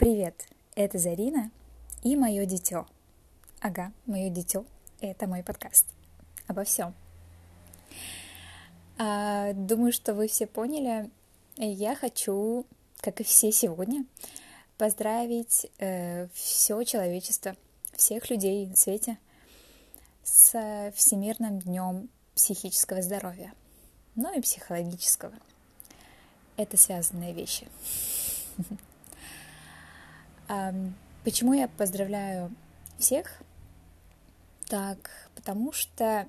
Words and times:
Привет, 0.00 0.46
это 0.76 0.96
Зарина 0.96 1.50
и 2.02 2.16
мое 2.16 2.46
дитё. 2.46 2.86
Ага, 3.60 3.92
мое 4.06 4.30
дитё— 4.30 4.64
это 5.02 5.26
мой 5.26 5.42
подкаст. 5.42 5.84
Обо 6.46 6.64
всем. 6.64 6.94
А, 8.96 9.52
думаю, 9.52 9.92
что 9.92 10.14
вы 10.14 10.26
все 10.26 10.46
поняли. 10.46 11.10
Я 11.58 11.94
хочу, 11.94 12.64
как 13.02 13.20
и 13.20 13.24
все 13.24 13.52
сегодня, 13.52 14.06
поздравить 14.78 15.70
э, 15.76 16.28
все 16.32 16.82
человечество, 16.84 17.54
всех 17.92 18.30
людей 18.30 18.68
на 18.68 18.76
свете 18.76 19.18
с 20.24 20.92
Всемирным 20.96 21.58
днем 21.58 22.08
психического 22.34 23.02
здоровья, 23.02 23.52
ну 24.14 24.34
и 24.34 24.40
психологического. 24.40 25.34
Это 26.56 26.78
связанные 26.78 27.34
вещи. 27.34 27.68
Почему 31.24 31.52
я 31.52 31.68
поздравляю 31.68 32.50
всех? 32.98 33.40
Так, 34.68 35.28
потому 35.34 35.72
что 35.72 36.26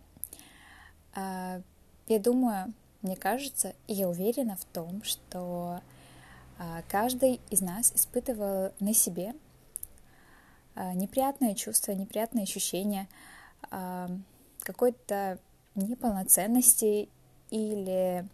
а, 1.14 1.62
я 2.08 2.20
думаю, 2.20 2.74
мне 3.02 3.16
кажется, 3.16 3.74
и 3.88 3.94
я 3.94 4.08
уверена 4.08 4.56
в 4.56 4.66
том, 4.66 5.04
что 5.04 5.82
а, 6.58 6.82
каждый 6.90 7.40
из 7.50 7.62
нас 7.62 7.92
испытывал 7.94 8.74
на 8.80 8.94
себе 8.94 9.34
а, 10.76 10.94
неприятное 10.94 11.56
чувство, 11.56 11.92
неприятные 11.94 12.44
ощущения 12.44 13.08
какой-то 14.64 15.40
неполноценности 15.76 17.10
или 17.52 18.28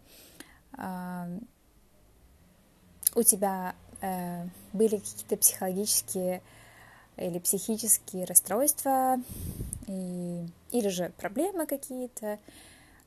у 3.14 3.22
тебя 3.22 3.74
были 4.00 4.98
какие-то 4.98 5.36
психологические 5.36 6.42
или 7.18 7.38
психические 7.38 8.24
расстройства, 8.24 9.16
и, 9.86 10.46
или 10.70 10.88
же 10.88 11.10
проблемы 11.16 11.66
какие-то. 11.66 12.38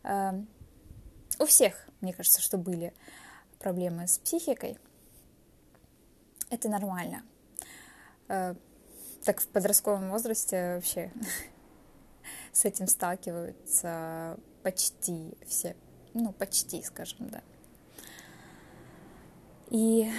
Э, 0.04 0.34
у 1.40 1.46
всех, 1.46 1.88
мне 2.02 2.14
кажется, 2.14 2.42
что 2.42 2.58
были 2.58 2.94
проблемы 3.60 4.08
с 4.08 4.18
психикой. 4.18 4.78
Это 6.50 6.68
нормально. 6.68 7.24
Э, 8.28 8.56
так 9.24 9.40
в 9.40 9.48
подростковом 9.48 10.10
возрасте 10.10 10.76
вообще 10.76 11.12
с 12.52 12.66
этим 12.66 12.88
сталкиваются 12.88 14.38
почти 14.64 15.34
все, 15.48 15.76
ну, 16.14 16.34
почти, 16.34 16.84
скажем, 16.84 17.30
да. 17.30 17.42
И 19.70 20.12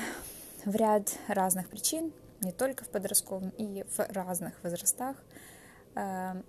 в 0.65 0.75
ряд 0.77 1.19
разных 1.29 1.69
причин, 1.69 2.13
не 2.41 2.53
только 2.53 2.85
в 2.85 2.89
подростковом, 2.89 3.51
и 3.51 3.85
в 3.85 3.99
разных 4.11 4.63
возрастах, 4.63 5.17
э, 5.95 6.43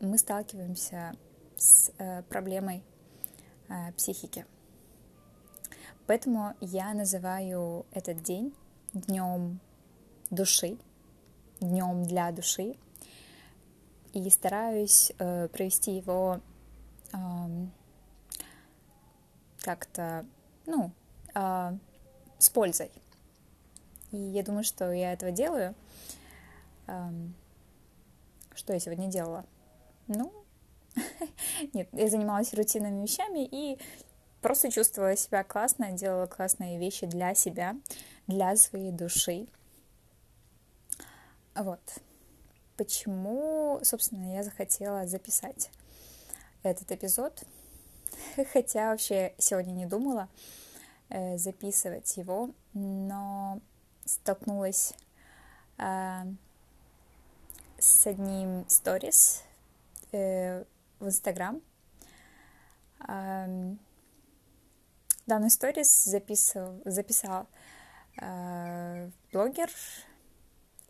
мы 0.00 0.18
сталкиваемся 0.18 1.14
с 1.56 1.90
э, 1.98 2.22
проблемой 2.24 2.84
э, 3.68 3.92
психики. 3.92 4.46
Поэтому 6.06 6.54
я 6.60 6.94
называю 6.94 7.86
этот 7.90 8.22
день 8.22 8.54
днем 8.92 9.60
души, 10.30 10.78
днем 11.60 12.04
для 12.04 12.30
души, 12.30 12.76
и 14.12 14.30
стараюсь 14.30 15.12
провести 15.18 15.96
его 15.96 16.40
эм, 17.12 17.70
как-то, 19.60 20.24
ну, 20.64 20.90
с 21.34 22.48
пользой. 22.50 22.90
И 24.16 24.30
я 24.30 24.42
думаю, 24.42 24.64
что 24.64 24.90
я 24.92 25.12
этого 25.12 25.30
делаю. 25.30 25.74
Что 28.54 28.72
я 28.72 28.78
сегодня 28.80 29.08
делала? 29.08 29.44
Ну, 30.06 30.32
нет, 31.74 31.88
я 31.92 32.08
занималась 32.08 32.54
рутинными 32.54 33.02
вещами 33.02 33.44
и 33.44 33.78
просто 34.40 34.70
чувствовала 34.70 35.16
себя 35.16 35.44
классно, 35.44 35.92
делала 35.92 36.24
классные 36.26 36.78
вещи 36.78 37.04
для 37.06 37.34
себя, 37.34 37.76
для 38.26 38.56
своей 38.56 38.90
души. 38.90 39.48
Вот. 41.54 41.80
Почему, 42.78 43.80
собственно, 43.82 44.34
я 44.34 44.42
захотела 44.42 45.06
записать 45.06 45.70
этот 46.62 46.90
эпизод, 46.90 47.42
хотя 48.52 48.92
вообще 48.92 49.34
сегодня 49.36 49.72
не 49.72 49.84
думала 49.84 50.30
э, 51.10 51.36
записывать 51.36 52.16
его, 52.16 52.50
но 52.72 53.60
столкнулась 54.06 54.94
э, 55.78 56.22
с 57.78 58.06
одним 58.06 58.64
сторис 58.68 59.42
э, 60.12 60.64
в 61.00 61.06
Инстаграм. 61.06 61.60
Э, 63.06 63.74
данный 65.26 65.50
сторис 65.50 66.04
записал, 66.04 66.80
записал 66.84 67.46
э, 68.20 69.10
блогер, 69.32 69.70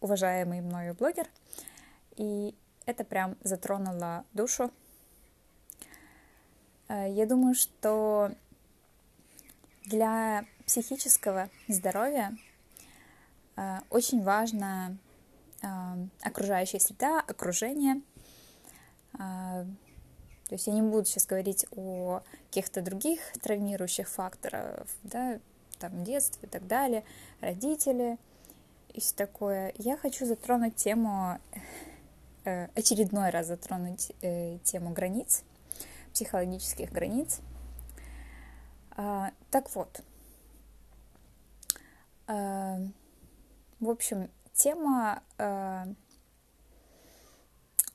уважаемый 0.00 0.60
мною 0.60 0.94
блогер, 0.94 1.26
и 2.16 2.54
это 2.84 3.04
прям 3.04 3.36
затронуло 3.42 4.24
душу. 4.32 4.70
Э, 6.88 7.10
я 7.10 7.26
думаю, 7.26 7.54
что 7.54 8.30
для 9.84 10.44
психического 10.66 11.48
здоровья 11.68 12.36
очень 13.90 14.22
важно 14.22 14.98
э, 15.62 15.66
окружающая 16.22 16.78
среда, 16.78 17.20
окружение. 17.20 18.02
Э, 19.14 19.64
то 20.48 20.54
есть 20.54 20.66
я 20.66 20.74
не 20.74 20.82
буду 20.82 21.06
сейчас 21.06 21.26
говорить 21.26 21.66
о 21.70 22.22
каких-то 22.48 22.82
других 22.82 23.20
травмирующих 23.40 24.08
факторах, 24.08 24.86
да, 25.02 25.40
там 25.78 26.04
детство 26.04 26.44
и 26.46 26.48
так 26.48 26.66
далее, 26.66 27.02
родители 27.40 28.18
и 28.92 29.00
все 29.00 29.14
такое. 29.14 29.72
Я 29.78 29.96
хочу 29.96 30.26
затронуть 30.26 30.76
тему, 30.76 31.38
очередной 32.44 33.30
раз 33.30 33.48
затронуть 33.48 34.12
тему 34.62 34.90
границ, 34.90 35.42
психологических 36.12 36.92
границ. 36.92 37.40
Так 38.94 39.74
вот, 39.74 40.00
в 43.86 43.90
общем, 43.90 44.28
тема 44.52 45.22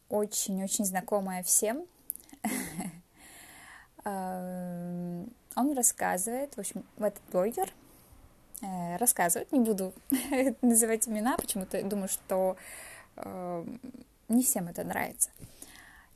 очень-очень 0.10 0.86
э, 0.86 0.88
знакомая 0.88 1.44
всем. 1.44 1.86
Э, 4.04 5.24
он 5.56 5.74
рассказывает, 5.74 6.56
в 6.56 6.60
общем, 6.60 6.84
этот 6.98 7.22
блогер 7.32 7.72
э, 8.64 8.98
рассказывает, 8.98 9.52
не 9.52 9.60
буду 9.60 9.94
называть 10.64 11.08
имена, 11.08 11.38
почему-то 11.38 11.84
думаю, 11.84 12.10
что 12.10 12.58
э, 13.18 13.66
не 14.28 14.42
всем 14.42 14.70
это 14.70 14.84
нравится. 14.84 15.30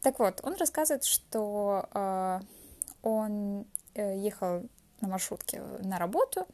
Так 0.01 0.17
вот, 0.17 0.39
он 0.43 0.55
рассказывает, 0.55 1.03
что 1.03 1.87
э, 1.93 2.39
он 3.03 3.67
э, 3.93 4.17
ехал 4.17 4.63
на 5.01 5.09
маршрутке 5.09 5.61
на 5.83 5.99
работу, 5.99 6.47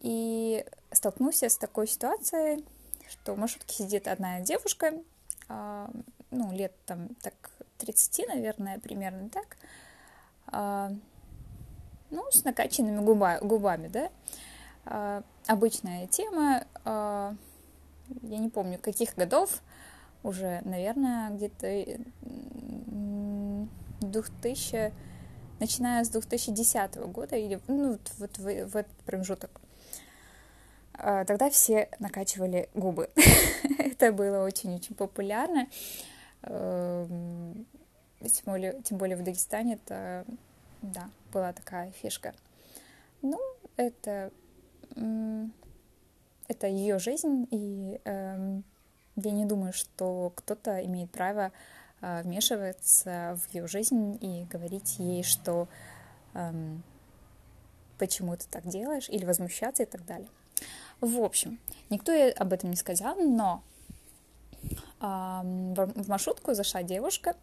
и 0.00 0.64
столкнулся 0.92 1.48
с 1.48 1.56
такой 1.56 1.86
ситуацией, 1.86 2.64
что 3.08 3.34
в 3.34 3.38
маршрутке 3.38 3.84
сидит 3.84 4.06
одна 4.08 4.40
девушка, 4.40 4.92
а, 5.48 5.90
ну, 6.30 6.52
лет 6.52 6.72
там 6.86 7.08
так 7.22 7.34
30, 7.78 8.28
наверное, 8.28 8.78
примерно 8.78 9.28
так, 9.28 9.56
а, 10.46 10.92
ну, 12.10 12.24
с 12.30 12.44
накачанными 12.44 13.04
губа, 13.04 13.38
губами, 13.40 13.88
да, 13.88 14.10
а, 14.84 15.22
обычная 15.46 16.06
тема, 16.06 16.64
я 16.84 18.38
не 18.38 18.48
помню, 18.48 18.78
каких 18.78 19.14
годов, 19.16 19.62
уже, 20.22 20.62
наверное, 20.64 21.30
где-то 21.30 22.00
2000, 24.00 24.92
начиная 25.60 26.04
с 26.04 26.08
2010 26.08 26.96
года, 27.12 27.36
или 27.36 27.60
ну, 27.66 27.98
вот 28.18 28.38
в, 28.38 28.44
в 28.44 28.76
этот 28.76 28.96
промежуток 29.04 29.60
тогда 30.98 31.48
все 31.50 31.88
накачивали 31.98 32.68
губы. 32.74 33.10
Это 33.78 34.12
было 34.12 34.44
очень-очень 34.44 34.94
популярно. 34.94 35.68
Эм, 36.42 37.66
тем 38.20 38.44
более, 38.44 38.80
тем 38.82 38.98
более 38.98 39.16
в 39.16 39.22
Дагестане 39.22 39.74
это, 39.74 40.24
да, 40.82 41.10
была 41.32 41.52
такая 41.52 41.92
фишка. 41.92 42.34
Ну, 43.22 43.38
это, 43.76 44.30
это 46.48 46.66
ее 46.66 46.98
жизнь, 46.98 47.46
и 47.50 48.00
э, 48.04 48.60
я 49.16 49.30
не 49.30 49.44
думаю, 49.44 49.72
что 49.72 50.32
кто-то 50.34 50.84
имеет 50.84 51.10
право 51.10 51.52
э, 52.00 52.22
вмешиваться 52.22 53.38
в 53.40 53.54
ее 53.54 53.66
жизнь 53.66 54.18
и 54.20 54.44
говорить 54.50 54.98
ей, 54.98 55.22
что 55.22 55.68
э, 56.34 56.76
почему 57.98 58.36
ты 58.36 58.46
так 58.50 58.66
делаешь, 58.66 59.08
или 59.08 59.24
возмущаться 59.24 59.82
и 59.82 59.86
так 59.86 60.04
далее. 60.06 60.28
В 61.00 61.22
общем, 61.22 61.58
никто 61.90 62.12
об 62.36 62.52
этом 62.52 62.70
не 62.70 62.76
сказал, 62.76 63.16
но 63.16 63.62
в 65.00 66.08
маршрутку 66.08 66.54
зашла 66.54 66.82
девушка 66.82 67.36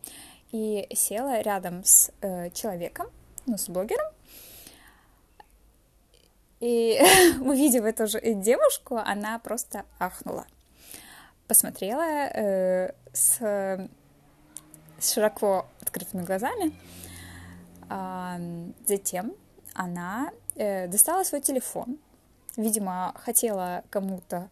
и 0.52 0.88
села 0.94 1.42
рядом 1.42 1.84
с 1.84 2.12
э, 2.22 2.50
человеком, 2.52 3.08
ну, 3.46 3.58
с 3.58 3.70
блогером. 3.70 4.12
И 6.60 7.00
увидев 7.42 7.84
эту 7.86 8.08
же 8.08 8.20
девушку, 8.34 8.98
она 8.98 9.40
просто 9.40 9.86
ахнула. 10.00 10.46
Посмотрела 11.48 12.02
э, 12.02 12.94
с, 13.14 13.38
с 15.00 15.14
широко 15.14 15.66
открытыми 15.82 16.24
глазами. 16.24 16.74
А, 17.88 18.40
затем 18.88 19.34
она 19.74 20.32
э, 20.56 20.88
достала 20.88 21.24
свой 21.24 21.42
телефон. 21.42 22.00
Видимо, 22.58 23.14
хотела 23.18 23.84
кому-то 23.90 24.50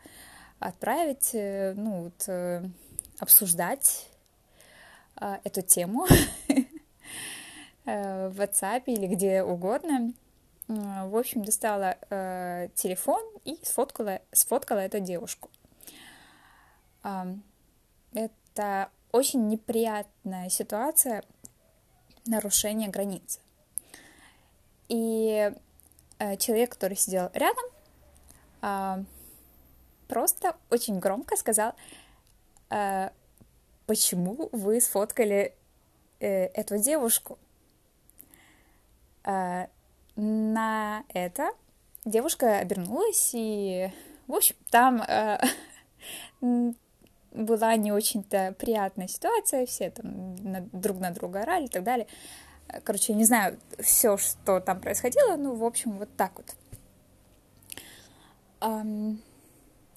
отправить, 0.60 1.32
э, 1.34 1.74
ну, 1.76 2.04
вот, 2.04 2.28
э, 2.28 2.64
обсуждать 3.20 4.10
э, 5.22 5.38
эту 5.44 5.62
тему 5.62 6.06
э, 7.86 8.28
в 8.30 8.40
WhatsApp 8.40 8.84
или 8.88 9.08
где 9.08 9.44
угодно. 9.44 10.14
В 10.66 11.18
общем, 11.18 11.44
достала 11.44 11.98
телефон 12.76 13.22
и 13.44 13.60
сфоткала, 13.64 14.22
сфоткала 14.32 14.80
эту 14.80 15.02
девушку. 15.02 15.50
Это 18.14 18.90
очень 19.12 19.50
неприятная 19.50 20.50
ситуация 20.50 21.22
нарушения 22.26 22.88
границ. 22.88 23.42
И 24.88 25.52
человек, 26.40 26.72
который 26.72 26.96
сидел 26.96 27.30
рядом, 27.34 27.73
просто 30.08 30.56
очень 30.70 31.00
громко 31.00 31.36
сказал, 31.36 31.74
э, 32.70 33.10
почему 33.88 34.50
вы 34.52 34.80
сфоткали 34.80 35.56
э, 36.20 36.46
эту 36.48 36.78
девушку. 36.78 37.38
Э, 39.26 39.68
на 40.16 41.04
это 41.10 41.50
девушка 42.06 42.60
обернулась, 42.60 43.32
и, 43.34 43.92
в 44.28 44.34
общем, 44.34 44.56
там 44.70 45.02
была 47.32 47.76
не 47.76 47.92
очень-то 47.92 48.54
приятная 48.60 49.08
ситуация, 49.08 49.66
все 49.66 49.90
там 49.90 50.36
друг 50.72 51.00
на 51.00 51.10
друга 51.10 51.42
орали 51.42 51.66
и 51.66 51.70
так 51.70 51.84
далее. 51.84 52.06
Короче, 52.84 53.14
я 53.14 53.18
не 53.18 53.26
знаю 53.26 53.60
все, 53.80 54.18
что 54.18 54.60
там 54.60 54.80
происходило, 54.80 55.36
ну, 55.36 55.56
в 55.56 55.64
общем, 55.64 55.98
вот 55.98 56.16
так 56.16 56.34
вот. 56.36 56.56
Um, 58.64 59.18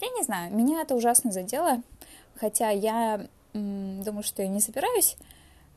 я 0.00 0.08
не 0.08 0.22
знаю, 0.24 0.54
меня 0.54 0.82
это 0.82 0.94
ужасно 0.94 1.32
задело, 1.32 1.82
хотя 2.34 2.70
я 2.70 3.26
думаю, 3.54 4.22
что 4.22 4.42
я 4.42 4.48
не 4.48 4.60
собираюсь 4.60 5.16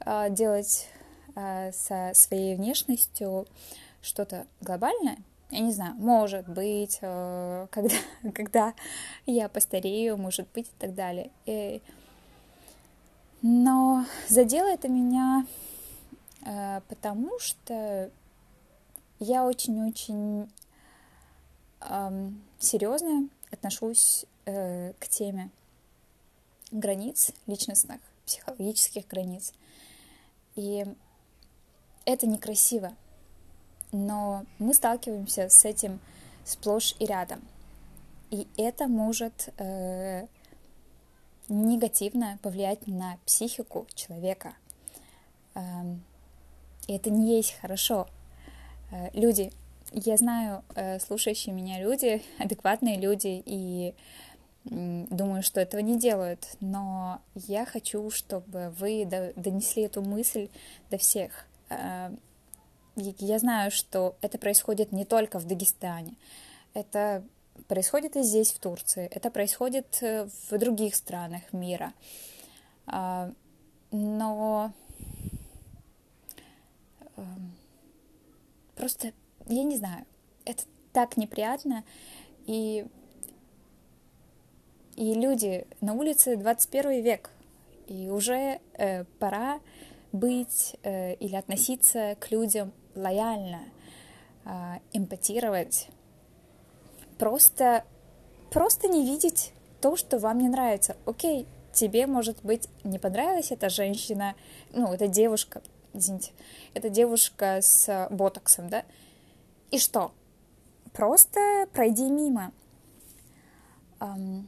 а, 0.02 0.30
делать 0.30 0.88
а, 1.36 1.72
со 1.72 2.12
своей 2.14 2.56
внешностью 2.56 3.48
что-то 4.02 4.46
глобальное. 4.60 5.18
Я 5.52 5.60
не 5.60 5.72
знаю, 5.72 5.96
может 5.96 6.48
быть, 6.50 7.00
а, 7.02 7.68
когда, 7.72 7.96
когда 8.34 8.74
я 9.26 9.48
постарею, 9.48 10.18
может 10.18 10.48
быть, 10.54 10.68
и 10.68 10.80
так 10.80 10.94
далее. 10.94 11.32
И... 11.46 11.82
Но 13.42 14.06
задело 14.28 14.68
это 14.68 14.90
меня 14.90 15.46
потому, 16.90 17.40
что 17.40 18.10
я 19.20 19.46
очень-очень 19.46 20.50
серьезно 22.60 23.30
отношусь 23.52 24.26
э, 24.46 24.94
к 25.00 25.08
теме 25.08 25.50
границ 26.72 27.32
личностных, 27.48 28.00
психологических 28.26 29.08
границ. 29.08 29.54
И 30.56 30.86
это 32.06 32.28
некрасиво, 32.28 32.96
но 33.92 34.46
мы 34.60 34.74
сталкиваемся 34.74 35.50
с 35.50 35.66
этим 35.66 36.00
сплошь 36.44 36.96
и 37.00 37.06
рядом. 37.06 37.42
И 38.30 38.48
это 38.58 38.88
может 38.88 39.50
э, 39.58 40.28
негативно 41.48 42.38
повлиять 42.42 42.86
на 42.88 43.18
психику 43.26 43.88
человека. 43.96 44.54
Э, 45.56 45.62
и 46.88 46.94
это 46.94 47.10
не 47.10 47.36
есть 47.38 47.56
хорошо. 47.60 48.08
Э, 48.92 49.10
люди, 49.14 49.52
я 49.92 50.18
знаю, 50.18 50.64
э, 50.76 51.00
слушающие 51.00 51.54
меня 51.54 51.80
люди, 51.82 52.22
адекватные 52.40 52.98
люди, 52.98 53.42
и 53.46 53.94
думаю, 54.66 55.42
что 55.42 55.62
этого 55.62 55.82
не 55.82 55.98
делают, 55.98 56.46
но 56.60 57.22
я 57.34 57.66
хочу, 57.66 58.12
чтобы 58.12 58.70
вы 58.78 59.06
донесли 59.06 59.84
эту 59.84 60.02
мысль 60.02 60.50
до 60.92 60.98
всех. 60.98 61.48
Э, 61.70 62.12
я 62.96 63.40
знаю, 63.40 63.72
что 63.72 64.16
это 64.22 64.38
происходит 64.38 64.92
не 64.92 65.06
только 65.06 65.40
в 65.40 65.46
Дагестане, 65.46 66.16
это 66.74 67.24
происходит 67.68 68.16
и 68.16 68.24
здесь, 68.24 68.52
в 68.52 68.60
Турции, 68.60 69.08
это 69.08 69.32
происходит 69.32 69.98
э, 70.02 70.28
в 70.50 70.58
других 70.58 70.96
странах 70.96 71.42
мира. 71.52 71.94
Но 73.92 74.74
просто 78.76 79.14
я 79.50 79.64
не 79.64 79.78
знаю, 79.78 80.06
это 80.46 80.64
так 80.94 81.18
неприятно, 81.18 81.84
и, 82.46 82.86
и 84.96 85.14
люди 85.14 85.68
на 85.82 85.94
улице 85.94 86.36
21 86.36 87.04
век, 87.04 87.32
и 87.88 88.10
уже 88.10 88.60
э, 88.74 89.04
пора 89.20 89.60
быть 90.12 90.76
э, 90.84 91.16
или 91.16 91.36
относиться 91.36 92.16
к 92.20 92.32
людям 92.32 92.72
лояльно, 92.96 93.62
э, 94.46 94.80
эмпатировать, 94.94 95.88
просто, 97.18 97.84
просто 98.52 98.88
не 98.88 99.06
видеть 99.06 99.54
то, 99.82 99.96
что 99.96 100.20
вам 100.20 100.40
не 100.40 100.50
нравится. 100.50 100.96
Окей, 101.06 101.48
тебе, 101.74 102.06
может 102.08 102.44
быть, 102.44 102.68
не 102.84 103.00
понравилась 103.00 103.52
эта 103.52 103.70
женщина, 103.70 104.36
ну, 104.74 104.94
эта 104.94 105.08
девушка, 105.08 105.62
извините, 105.94 106.34
эта 106.74 106.90
девушка 106.90 107.60
с 107.62 108.08
ботоксом, 108.12 108.70
да, 108.70 108.84
и 109.72 109.80
что? 109.80 110.14
Просто 110.94 111.68
пройди 111.74 112.10
мимо. 112.10 112.52
Um, 114.00 114.48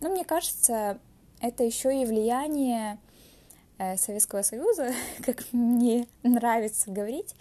ну, 0.00 0.10
мне 0.10 0.24
кажется, 0.24 0.98
это 1.40 1.64
еще 1.64 2.02
и 2.02 2.04
влияние 2.04 2.98
э, 3.78 3.96
Советского 3.96 4.42
Союза, 4.42 4.92
как 5.24 5.44
мне 5.52 6.06
нравится 6.22 6.90
говорить, 6.90 7.34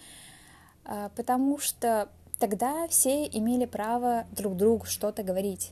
э, 0.85 1.09
потому 1.15 1.57
что 1.57 2.09
тогда 2.39 2.87
все 2.87 3.25
имели 3.25 3.65
право 3.65 4.25
друг 4.31 4.55
другу 4.55 4.85
что-то 4.85 5.23
говорить, 5.23 5.71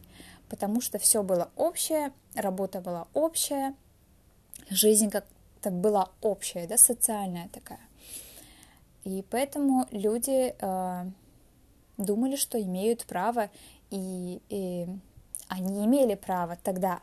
потому 0.50 0.81
что 0.81 0.97
все 0.97 1.23
было 1.23 1.50
общее, 1.55 2.11
работа 2.35 2.81
была 2.81 3.07
общая, 3.13 3.75
жизнь 4.69 5.09
как-то 5.09 5.71
была 5.71 6.09
общая, 6.21 6.67
да, 6.67 6.77
социальная 6.77 7.50
такая. 7.50 7.79
И 9.03 9.23
поэтому 9.29 9.88
люди 9.91 10.55
э, 10.57 11.11
думали, 12.01 12.36
что 12.36 12.62
имеют 12.62 13.05
право, 13.05 13.50
и, 13.89 14.41
и 14.50 14.88
они 15.48 15.86
имели 15.86 16.15
право 16.15 16.58
тогда 16.63 17.01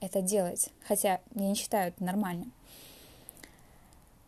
это 0.00 0.20
делать, 0.20 0.70
хотя 0.86 1.20
я 1.34 1.48
не 1.48 1.54
считаю 1.54 1.88
это 1.88 2.02
нормальным. 2.02 2.52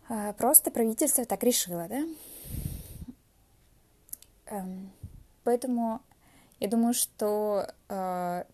А, 0.08 0.32
просто 0.34 0.70
правительство 0.70 1.24
так 1.24 1.42
решило, 1.42 1.88
да? 1.88 2.02
Эм, 4.46 4.92
поэтому 5.42 6.00
я 6.60 6.68
думаю, 6.68 6.94
что 6.94 7.66
э, 7.88 8.44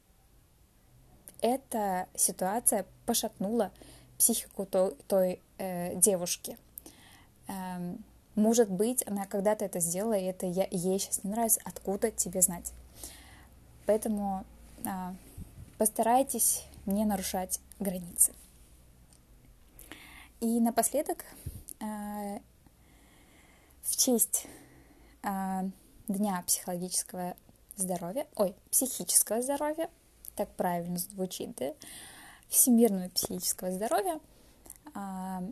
эта 1.40 2.08
ситуация 2.14 2.86
пошатнула 3.06 3.72
психику 4.18 4.64
той, 4.66 4.94
той 5.08 5.40
э, 5.58 5.96
девушки. 5.96 6.56
Эм, 7.48 8.04
может 8.34 8.70
быть, 8.70 9.06
она 9.06 9.26
когда-то 9.26 9.64
это 9.64 9.80
сделала, 9.80 10.14
и 10.14 10.24
это 10.24 10.46
я, 10.46 10.66
ей 10.70 10.98
сейчас 10.98 11.24
не 11.24 11.30
нравится. 11.30 11.60
Откуда 11.64 12.10
тебе 12.10 12.42
знать? 12.42 12.72
Поэтому 13.86 14.44
а, 14.84 15.14
постарайтесь 15.78 16.64
не 16.86 17.04
нарушать 17.04 17.60
границы. 17.78 18.32
И 20.40 20.60
напоследок, 20.60 21.24
а, 21.80 22.38
в 23.82 23.96
честь 23.96 24.46
а, 25.22 25.64
Дня 26.08 26.42
психологического 26.44 27.36
здоровья, 27.76 28.26
ой, 28.34 28.56
психического 28.70 29.42
здоровья, 29.42 29.88
так 30.34 30.48
правильно 30.56 30.98
звучит, 30.98 31.54
да? 31.56 31.72
Всемирного 32.48 33.08
психического 33.10 33.70
здоровья, 33.70 34.18
а, 34.92 35.44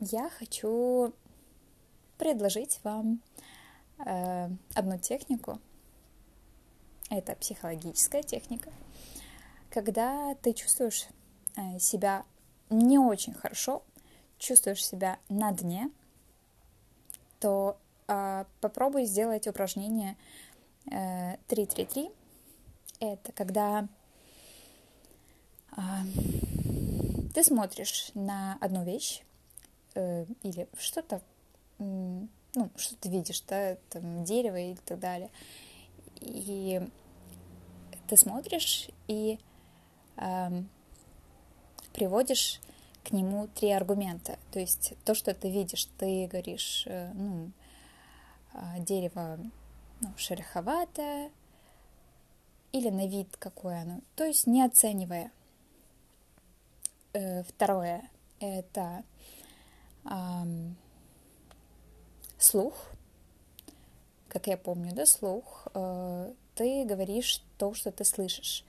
я 0.00 0.28
хочу 0.30 1.12
предложить 2.20 2.80
вам 2.84 3.22
э, 4.04 4.50
одну 4.74 4.98
технику, 4.98 5.58
это 7.08 7.34
психологическая 7.34 8.22
техника, 8.22 8.70
когда 9.70 10.34
ты 10.42 10.52
чувствуешь 10.52 11.06
э, 11.56 11.78
себя 11.78 12.24
не 12.68 12.98
очень 12.98 13.32
хорошо, 13.32 13.82
чувствуешь 14.38 14.84
себя 14.84 15.18
на 15.30 15.50
дне, 15.52 15.90
то 17.40 17.78
э, 18.06 18.44
попробуй 18.60 19.06
сделать 19.06 19.46
упражнение 19.46 20.18
э, 20.90 21.36
3-3-3. 21.48 22.12
Это 23.00 23.32
когда 23.32 23.88
э, 25.74 25.80
ты 27.34 27.42
смотришь 27.42 28.10
на 28.12 28.58
одну 28.60 28.84
вещь 28.84 29.22
э, 29.94 30.26
или 30.42 30.68
что-то, 30.78 31.22
ну, 31.80 32.70
что 32.76 32.96
ты 32.96 33.08
видишь, 33.08 33.42
да, 33.42 33.76
там 33.88 34.24
дерево 34.24 34.58
и 34.58 34.74
так 34.74 34.98
далее, 34.98 35.30
и 36.20 36.80
ты 38.08 38.16
смотришь 38.16 38.88
и 39.08 39.38
э, 40.16 40.62
приводишь 41.92 42.60
к 43.04 43.12
нему 43.12 43.48
три 43.48 43.70
аргумента. 43.70 44.38
То 44.52 44.60
есть 44.60 44.94
то, 45.04 45.14
что 45.14 45.34
ты 45.34 45.50
видишь, 45.50 45.88
ты 45.98 46.26
говоришь, 46.26 46.84
э, 46.86 47.12
ну, 47.14 47.50
а, 48.52 48.78
дерево 48.80 49.38
ну, 50.00 50.08
шероховатое 50.16 51.30
или 52.72 52.90
на 52.90 53.06
вид 53.06 53.36
какое 53.38 53.82
оно. 53.82 54.00
То 54.16 54.24
есть 54.24 54.46
не 54.46 54.62
оценивая. 54.62 55.30
Э, 57.12 57.42
второе— 57.42 58.08
это 58.40 59.02
эм, 60.04 60.76
слух. 62.40 62.74
Как 64.28 64.46
я 64.46 64.56
помню, 64.56 64.94
да, 64.94 65.06
слух. 65.06 65.68
Э, 65.74 66.32
ты 66.54 66.84
говоришь 66.84 67.42
то, 67.58 67.74
что 67.74 67.92
ты 67.92 68.04
слышишь 68.04 68.64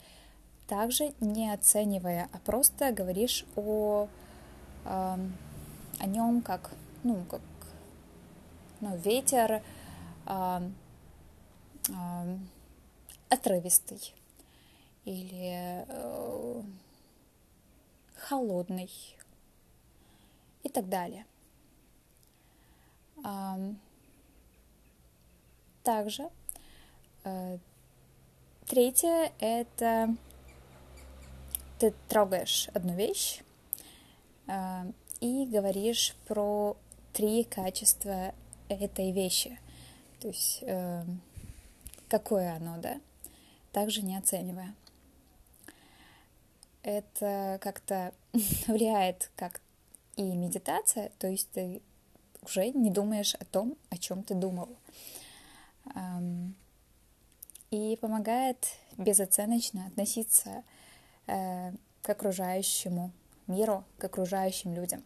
также 0.72 1.14
не 1.20 1.52
оценивая, 1.52 2.30
а 2.32 2.38
просто 2.38 2.94
говоришь 2.94 3.46
о, 3.58 4.08
о, 4.86 5.20
о 6.00 6.06
нем 6.06 6.42
как, 6.42 6.72
ну, 7.04 7.26
как 7.30 7.42
ну, 8.80 8.96
ветер 8.96 9.62
а, 10.26 10.64
а, 11.94 12.38
отрывистый 13.28 14.14
или 15.04 15.86
а, 15.90 16.64
холодный 18.16 18.90
и 20.64 20.70
так 20.70 20.88
далее. 20.88 21.26
Также 25.84 26.30
а, 27.24 27.58
третье 28.68 29.32
это 29.40 30.16
ты 31.82 31.94
трогаешь 32.08 32.70
одну 32.76 32.94
вещь 32.94 33.42
э, 34.48 34.92
и 35.20 35.46
говоришь 35.48 36.16
про 36.28 36.78
три 37.12 37.44
качества 37.44 38.36
этой 38.70 39.12
вещи. 39.12 39.60
То 40.20 40.28
есть 40.28 40.60
э, 40.62 41.04
какое 42.08 42.56
оно, 42.56 42.78
да? 42.78 43.02
Также 43.72 44.04
не 44.04 44.16
оценивая. 44.16 44.76
Это 46.84 47.58
как-то 47.62 48.14
влияет 48.68 49.32
как 49.36 49.60
и 50.18 50.24
медитация, 50.24 51.12
то 51.18 51.28
есть 51.28 51.50
ты 51.50 51.82
уже 52.42 52.70
не 52.70 52.90
думаешь 52.90 53.36
о 53.36 53.46
том, 53.46 53.78
о 53.90 53.98
чем 53.98 54.24
ты 54.24 54.34
думал. 54.34 54.70
И 57.70 57.98
помогает 58.02 58.68
безоценочно 58.98 59.88
относиться 59.88 60.64
э, 61.28 61.72
к 62.02 62.10
окружающему 62.10 63.12
миру, 63.48 63.86
к 63.98 64.04
окружающим 64.04 64.74
людям. 64.74 65.04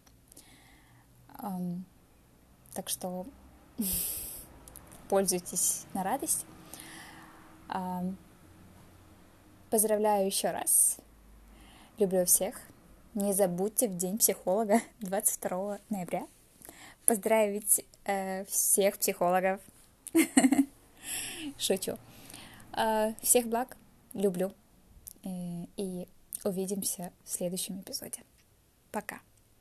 Так 2.73 2.89
что 2.89 3.27
пользуйтесь 5.09 5.85
на 5.93 6.03
радость. 6.03 6.45
Поздравляю 9.69 10.25
еще 10.25 10.51
раз. 10.51 10.97
Люблю 11.97 12.25
всех. 12.25 12.59
Не 13.13 13.33
забудьте 13.33 13.87
в 13.87 13.95
День 13.95 14.17
психолога 14.17 14.81
22 14.99 15.79
ноября 15.89 16.27
поздравить 17.05 17.85
э, 18.05 18.45
всех 18.45 18.97
психологов. 18.97 19.59
Шучу. 21.57 21.97
Э, 22.73 23.13
всех 23.21 23.47
благ. 23.47 23.77
Люблю. 24.13 24.51
Э, 25.23 25.65
и 25.77 26.07
увидимся 26.43 27.11
в 27.23 27.29
следующем 27.29 27.81
эпизоде. 27.81 28.21
Пока. 28.91 29.19